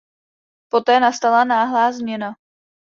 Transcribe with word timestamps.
Poté 0.69 0.99
nastala 0.99 1.43
náhlá 1.43 1.91
změna. 1.91 2.35